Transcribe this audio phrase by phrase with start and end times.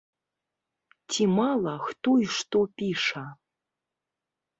[1.09, 3.23] Ці мала, хто і што піша.